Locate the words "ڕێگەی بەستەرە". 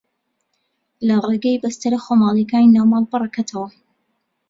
1.29-1.99